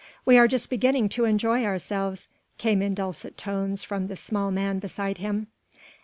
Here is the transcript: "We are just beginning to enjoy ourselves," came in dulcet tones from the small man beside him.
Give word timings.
"We 0.25 0.35
are 0.39 0.47
just 0.47 0.71
beginning 0.71 1.09
to 1.09 1.25
enjoy 1.25 1.63
ourselves," 1.63 2.27
came 2.57 2.81
in 2.81 2.95
dulcet 2.95 3.37
tones 3.37 3.83
from 3.83 4.07
the 4.07 4.15
small 4.15 4.49
man 4.49 4.79
beside 4.79 5.19
him. 5.19 5.45